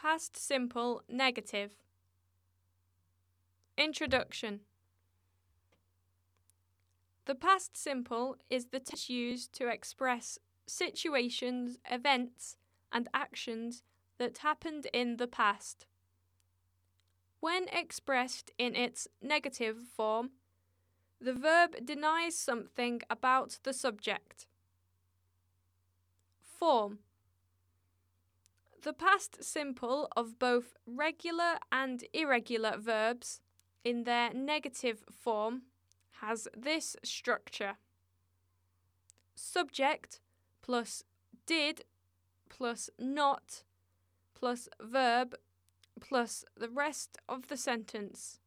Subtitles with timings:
[0.00, 1.72] Past simple negative.
[3.76, 4.60] Introduction
[7.24, 10.38] The past simple is the tense used to express
[10.68, 12.56] situations, events,
[12.92, 13.82] and actions
[14.18, 15.86] that happened in the past.
[17.40, 20.30] When expressed in its negative form,
[21.20, 24.46] the verb denies something about the subject.
[26.40, 27.00] Form
[28.88, 33.42] the past simple of both regular and irregular verbs
[33.84, 35.60] in their negative form
[36.22, 37.74] has this structure
[39.34, 40.20] subject
[40.62, 41.04] plus
[41.44, 41.84] did
[42.48, 43.62] plus not
[44.32, 45.34] plus verb
[46.00, 48.40] plus the rest of the sentence.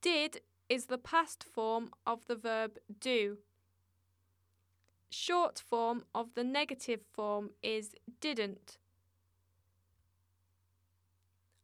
[0.00, 3.38] Did is the past form of the verb do
[5.10, 8.78] short form of the negative form is didn't.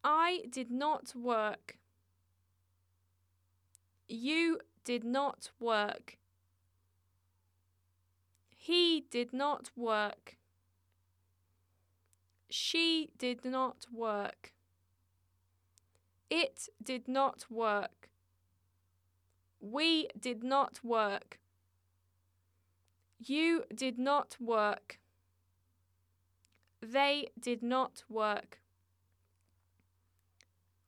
[0.05, 1.79] I did not work.
[4.09, 6.17] You did not work.
[8.57, 10.37] He did not work.
[12.49, 14.53] She did not work.
[16.31, 18.09] It did not work.
[19.61, 21.39] We did not work.
[23.19, 24.99] You did not work.
[26.81, 28.61] They did not work.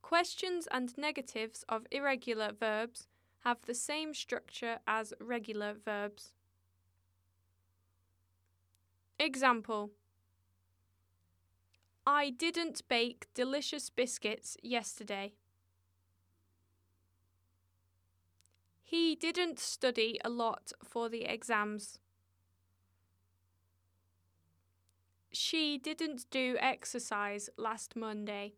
[0.01, 3.07] Questions and negatives of irregular verbs
[3.39, 6.33] have the same structure as regular verbs.
[9.19, 9.91] Example
[12.05, 15.33] I didn't bake delicious biscuits yesterday.
[18.83, 21.99] He didn't study a lot for the exams.
[25.49, 28.53] She didn't do exercise last Monday.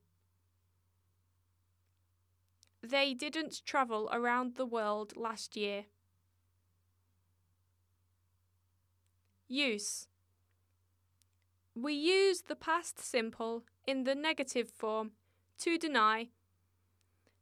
[2.84, 5.86] They didn't travel around the world last year.
[9.48, 10.10] Use
[11.76, 15.12] We use the past simple in the negative form
[15.60, 16.28] to deny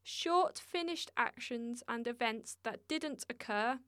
[0.04, 3.80] short finished actions and events that didn't occur,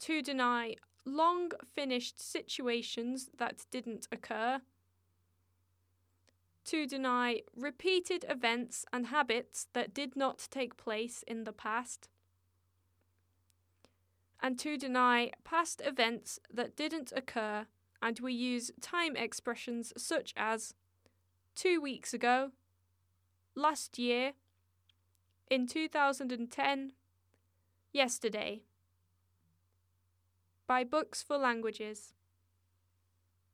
[0.00, 0.74] to deny
[1.08, 4.60] long finished situations that didn't occur,
[6.66, 12.08] to deny repeated events and habits that did not take place in the past,
[14.40, 17.66] and to deny past events that didn't occur,
[18.02, 20.74] and we use time expressions such as
[21.54, 22.52] two weeks ago,
[23.54, 24.34] last year,
[25.50, 26.92] in 2010,
[27.92, 28.62] yesterday
[30.68, 32.12] by Books for Languages.